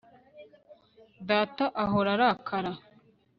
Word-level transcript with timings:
Data 1.29 1.65
ahora 1.83 2.09
arakara 2.15 2.71